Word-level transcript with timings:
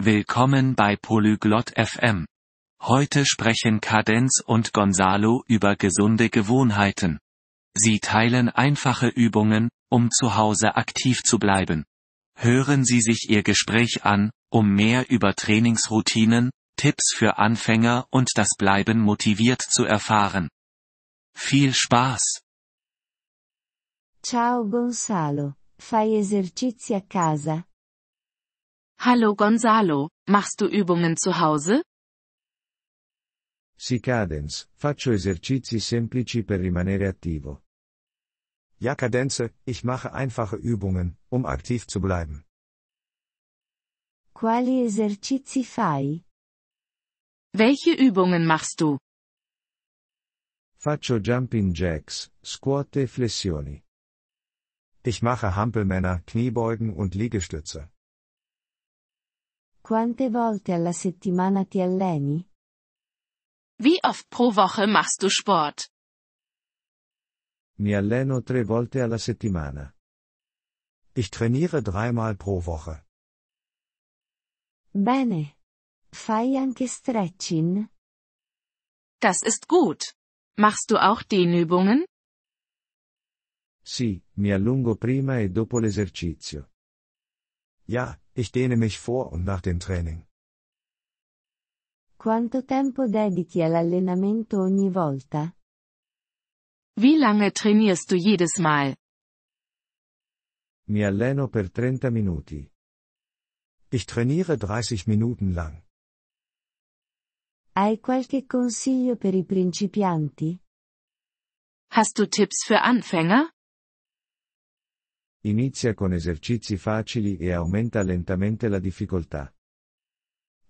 Willkommen 0.00 0.76
bei 0.76 0.94
Polyglot 0.94 1.72
FM. 1.76 2.24
Heute 2.80 3.26
sprechen 3.26 3.80
Cadenz 3.80 4.40
und 4.46 4.72
Gonzalo 4.72 5.42
über 5.48 5.74
gesunde 5.74 6.30
Gewohnheiten. 6.30 7.18
Sie 7.74 7.98
teilen 7.98 8.48
einfache 8.48 9.08
Übungen, 9.08 9.70
um 9.90 10.12
zu 10.12 10.36
Hause 10.36 10.76
aktiv 10.76 11.24
zu 11.24 11.40
bleiben. 11.40 11.84
Hören 12.36 12.84
Sie 12.84 13.00
sich 13.00 13.28
Ihr 13.28 13.42
Gespräch 13.42 14.04
an, 14.04 14.30
um 14.52 14.72
mehr 14.72 15.10
über 15.10 15.34
Trainingsroutinen, 15.34 16.50
Tipps 16.76 17.12
für 17.12 17.38
Anfänger 17.38 18.06
und 18.10 18.30
das 18.36 18.50
Bleiben 18.56 19.00
motiviert 19.00 19.62
zu 19.62 19.84
erfahren. 19.84 20.48
Viel 21.34 21.74
Spaß! 21.74 22.42
Ciao 24.22 24.64
Gonzalo, 24.64 25.54
fai 25.76 26.18
esercizi 26.18 26.94
a 26.94 27.00
casa? 27.00 27.67
Hallo 29.00 29.36
Gonzalo, 29.36 30.10
machst 30.28 30.60
du 30.60 30.66
Übungen 30.66 31.16
zu 31.16 31.38
Hause? 31.38 31.82
Sì 33.78 34.00
Cadence, 34.00 34.66
faccio 34.74 35.12
esercizi 35.12 35.78
semplici 35.78 36.42
per 36.42 36.58
rimanere 36.58 37.06
attivo. 37.06 37.62
Ja 38.80 38.96
Kadenze, 38.96 39.54
ich 39.64 39.84
mache 39.84 40.12
einfache 40.12 40.56
Übungen, 40.56 41.16
um 41.30 41.46
aktiv 41.46 41.86
zu 41.86 42.00
bleiben. 42.00 42.44
Quali 44.34 44.82
esercizi 44.84 45.64
fai? 45.64 46.24
Welche 47.56 47.92
Übungen 47.92 48.46
machst 48.46 48.80
du? 48.80 48.98
Faccio 50.76 51.18
jumping 51.18 51.72
jacks, 51.72 52.32
squat 52.42 52.96
e 52.96 53.06
flessioni. 53.06 53.84
Ich 55.04 55.22
mache 55.22 55.54
Hampelmänner, 55.54 56.20
Kniebeugen 56.26 56.92
und 56.92 57.14
Liegestütze. 57.14 57.90
Quante 59.88 60.28
volte 60.28 60.74
alla 60.74 60.92
settimana 60.92 61.64
ti 61.64 61.80
alleni? 61.80 62.46
Wie 63.76 63.96
oft 64.02 64.26
pro 64.28 64.52
Woche 64.52 64.84
machst 64.86 65.22
du 65.22 65.30
Sport? 65.30 65.90
Mi 67.78 67.94
alleno 67.94 68.42
tre 68.42 68.64
volte 68.64 69.00
alla 69.00 69.16
settimana. 69.16 69.90
Ich 71.14 71.30
trainiere 71.30 71.80
dreimal 71.80 72.36
pro 72.36 72.60
Woche. 72.60 73.06
Bene. 74.92 75.56
Fai 76.12 76.56
anche 76.56 76.86
stretching? 76.86 77.88
Das 79.18 79.40
ist 79.40 79.68
gut. 79.68 80.14
Machst 80.58 80.90
du 80.90 80.98
auch 80.98 81.22
Dehnübungen? 81.22 82.04
Sì, 83.82 84.22
mi 84.34 84.52
allungo 84.52 84.96
prima 84.96 85.38
e 85.38 85.48
dopo 85.48 85.78
l'esercizio. 85.78 86.72
Ja, 87.86 88.20
ich 88.38 88.52
dehne 88.52 88.76
mich 88.76 88.98
vor 88.98 89.32
und 89.32 89.44
nach 89.44 89.60
dem 89.60 89.80
Training. 89.80 90.24
Quanto 92.16 92.64
tempo 92.64 93.06
dedichi 93.06 93.62
all'allenamento 93.62 94.60
ogni 94.60 94.90
volta? 94.90 95.54
Wie 96.94 97.16
lange 97.16 97.52
trainierst 97.52 98.10
du 98.10 98.16
jedes 98.16 98.58
Mal? 98.58 98.94
Mi 100.88 101.04
alleno 101.04 101.48
per 101.48 101.70
30 101.70 102.10
minuti. 102.10 102.70
Ich 103.90 104.06
trainiere 104.06 104.56
30 104.56 105.06
Minuten 105.06 105.52
lang. 105.52 105.82
Hai 107.74 107.98
qualche 108.00 108.46
consiglio 108.46 109.16
per 109.16 109.34
i 109.34 109.44
principianti? 109.44 110.58
Hast 111.90 112.18
du 112.18 112.26
Tipps 112.28 112.64
für 112.64 112.80
Anfänger? 112.82 113.50
Inizia 115.48 115.94
con 115.94 116.12
esercizi 116.12 116.76
facili 116.76 117.38
e 117.38 117.52
aumenta 117.52 118.02
lentamente 118.02 118.68
la 118.68 118.78
difficoltà. 118.78 119.50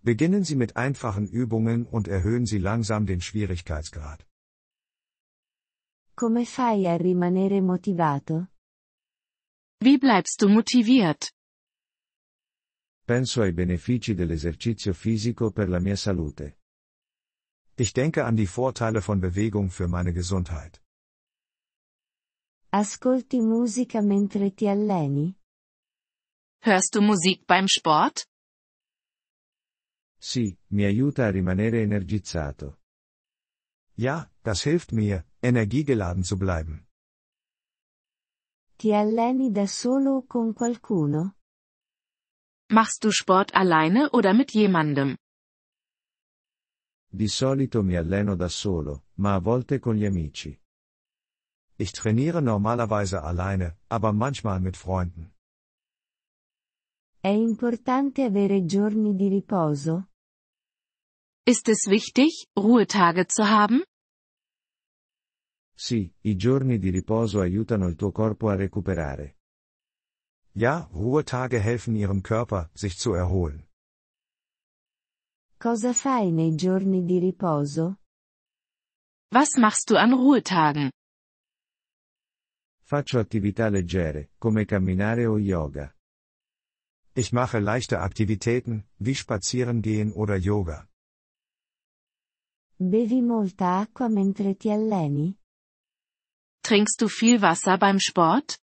Beginnen 0.00 0.44
Sie 0.44 0.54
mit 0.54 0.76
einfachen 0.76 1.26
Übungen 1.28 1.86
und 1.90 2.08
erhöhen 2.08 2.44
Sie 2.44 2.58
langsam 2.58 3.06
den 3.06 3.20
Schwierigkeitsgrad. 3.20 4.26
Come 6.14 6.44
fai 6.44 6.86
a 6.86 6.96
rimanere 6.96 7.62
motivato? 7.62 8.48
Wie 9.80 9.98
bleibst 9.98 10.42
du 10.42 10.48
motiviert? 10.48 11.32
Penso 13.06 13.40
ai 13.40 13.52
benefici 13.52 14.14
dell'esercizio 14.14 14.92
fisico 14.92 15.50
per 15.52 15.68
la 15.68 15.80
mia 15.80 15.96
salute. 15.96 16.58
Ich 17.76 17.94
denke 17.94 18.24
an 18.24 18.36
die 18.36 18.46
Vorteile 18.46 19.00
von 19.00 19.20
Bewegung 19.20 19.70
für 19.70 19.88
meine 19.88 20.12
Gesundheit. 20.12 20.82
Ascolti 22.78 23.40
musica 23.40 24.02
mentre 24.02 24.52
ti 24.52 24.68
alleni? 24.68 25.34
Hörst 26.60 26.92
du 26.94 27.00
Musik 27.00 27.46
beim 27.46 27.64
Sport? 27.66 28.26
Sì, 30.18 30.54
mi 30.72 30.84
aiuta 30.84 31.24
a 31.24 31.30
rimanere 31.30 31.80
energizzato. 31.80 32.80
Ja, 33.94 34.30
das 34.42 34.64
hilft 34.66 34.92
mir, 34.92 35.24
energiegeladen 35.40 36.22
zu 36.22 36.36
bleiben. 36.36 36.86
Ti 38.76 38.92
alleni 38.92 39.50
da 39.50 39.66
solo 39.66 40.16
o 40.16 40.26
con 40.26 40.52
qualcuno? 40.52 41.36
Machst 42.72 43.02
du 43.02 43.10
Sport 43.10 43.54
alleine 43.54 44.10
oder 44.12 44.34
mit 44.34 44.52
jemandem? 44.52 45.16
Di 47.08 47.28
solito 47.28 47.82
mi 47.82 47.96
alleno 47.96 48.36
da 48.36 48.48
solo, 48.48 49.06
ma 49.14 49.32
a 49.32 49.40
volte 49.40 49.78
con 49.78 49.94
gli 49.94 50.04
amici. 50.04 50.60
Ich 51.78 51.92
trainiere 51.92 52.40
normalerweise 52.40 53.22
alleine, 53.22 53.76
aber 53.88 54.12
manchmal 54.12 54.60
mit 54.60 54.76
Freunden. 54.76 55.32
È 57.20 57.28
importante 57.28 58.22
avere 58.24 58.64
giorni 58.64 59.14
di 59.14 59.28
riposo? 59.28 60.08
Ist 61.44 61.68
es 61.68 61.86
wichtig, 61.88 62.48
Ruhetage 62.56 63.26
zu 63.28 63.44
haben? 63.44 63.82
Sì, 65.76 66.10
i 66.22 66.36
giorni 66.36 66.78
di 66.78 66.90
riposo 66.90 67.40
aiutano 67.40 67.86
il 67.88 67.96
tuo 67.96 68.10
corpo 68.10 68.48
a 68.48 68.54
recuperare. 68.54 69.36
Ja, 70.52 70.88
Ruhetage 70.92 71.60
helfen 71.60 71.94
Ihrem 71.96 72.22
Körper, 72.22 72.70
sich 72.72 72.96
zu 72.96 73.12
erholen. 73.12 73.68
Cosa 75.58 75.92
fai 75.92 76.30
nei 76.30 76.54
giorni 76.54 77.04
di 77.04 77.18
riposo? 77.18 77.98
Was 79.30 79.56
machst 79.58 79.90
du 79.90 79.96
an 79.96 80.14
Ruhetagen? 80.14 80.90
Faccio 82.88 83.18
attività 83.18 83.68
leggere, 83.68 84.30
come 84.38 84.64
camminare 84.64 85.26
o 85.26 85.40
yoga. 85.40 85.92
Ich 87.14 87.32
mache 87.32 87.58
leichte 87.58 87.98
Aktivitäten, 87.98 88.88
wie 88.98 89.12
Spazierengehen 89.12 90.12
oder 90.14 90.36
Yoga. 90.36 90.88
Bevi 92.76 93.22
molta 93.22 93.78
acqua 93.78 94.06
mentre 94.06 94.54
ti 94.54 94.70
alleni? 94.70 95.36
Trinkst 96.60 97.00
du 97.00 97.08
viel 97.08 97.40
Wasser 97.40 97.76
beim 97.76 97.98
Sport? 97.98 98.62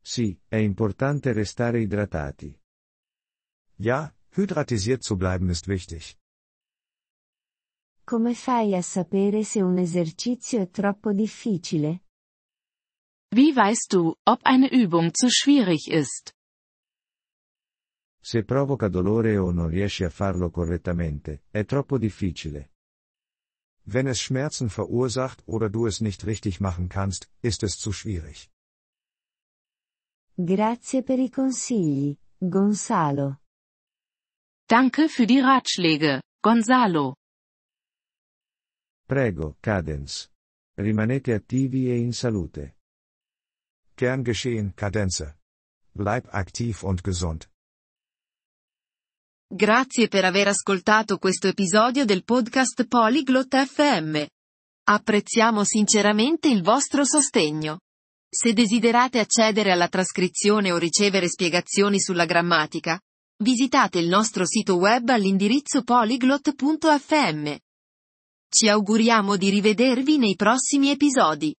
Sì, 0.00 0.40
è 0.48 0.56
importante 0.56 1.34
restare 1.34 1.82
idratati. 1.82 2.58
Ja, 3.76 4.16
hydratisiert 4.30 5.02
zu 5.02 5.16
bleiben 5.16 5.50
ist 5.50 5.66
wichtig. 5.66 6.16
Come 8.02 8.34
fai 8.34 8.74
a 8.74 8.80
sapere 8.80 9.44
se 9.44 9.60
un 9.60 9.76
esercizio 9.76 10.62
è 10.62 10.70
troppo 10.70 11.12
difficile? 11.12 12.04
Wie 13.32 13.54
weißt 13.54 13.92
du, 13.92 14.16
ob 14.26 14.40
eine 14.44 14.68
Übung 14.72 15.14
zu 15.14 15.30
schwierig 15.30 15.88
ist? 15.88 16.34
Se 18.22 18.42
provoca 18.42 18.88
dolore 18.88 19.38
o 19.38 19.52
non 19.52 19.68
riesci 19.68 20.04
a 20.04 20.10
farlo 20.10 20.50
correttamente, 20.50 21.44
è 21.50 21.64
troppo 21.64 21.96
difficile. 21.96 22.72
Wenn 23.86 24.08
es 24.08 24.20
Schmerzen 24.20 24.68
verursacht 24.68 25.42
oder 25.46 25.70
du 25.70 25.86
es 25.86 26.00
nicht 26.00 26.26
richtig 26.26 26.60
machen 26.60 26.88
kannst, 26.88 27.30
ist 27.40 27.62
es 27.62 27.76
zu 27.76 27.92
schwierig. 27.92 28.50
Grazie 30.36 31.02
per 31.02 31.18
i 31.18 31.30
consigli, 31.30 32.18
Gonzalo. 32.38 33.38
Danke 34.66 35.08
für 35.08 35.26
die 35.26 35.40
Ratschläge, 35.40 36.20
Gonzalo. 36.42 37.14
Prego, 39.06 39.56
Cadence. 39.60 40.30
Rimanete 40.76 41.34
attivi 41.34 41.90
e 41.90 41.96
in 41.96 42.12
salute. 42.12 42.79
Gern 44.00 44.24
geschehen, 44.24 44.72
Kadenze. 44.74 45.34
Bleib 45.92 46.26
aktiv 46.32 46.84
und 46.84 47.02
gesund. 47.04 47.46
Grazie 49.46 50.08
per 50.08 50.24
aver 50.24 50.48
ascoltato 50.48 51.18
questo 51.18 51.48
episodio 51.48 52.06
del 52.06 52.24
podcast 52.24 52.86
Polyglot 52.86 53.54
FM. 53.54 54.24
Apprezziamo 54.88 55.64
sinceramente 55.64 56.48
il 56.48 56.62
vostro 56.62 57.04
sostegno. 57.04 57.80
Se 58.26 58.54
desiderate 58.54 59.18
accedere 59.18 59.70
alla 59.70 59.88
trascrizione 59.88 60.72
o 60.72 60.78
ricevere 60.78 61.28
spiegazioni 61.28 62.00
sulla 62.00 62.24
grammatica, 62.24 62.98
visitate 63.42 63.98
il 63.98 64.08
nostro 64.08 64.46
sito 64.46 64.76
web 64.76 65.10
all'indirizzo 65.10 65.82
polyglot.fm. 65.82 67.54
Ci 68.48 68.66
auguriamo 68.66 69.36
di 69.36 69.50
rivedervi 69.50 70.16
nei 70.16 70.36
prossimi 70.36 70.88
episodi. 70.88 71.54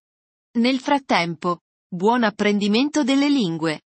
Nel 0.58 0.80
frattempo, 0.80 1.60
buon 1.94 2.24
apprendimento 2.24 3.04
delle 3.04 3.28
lingue. 3.28 3.82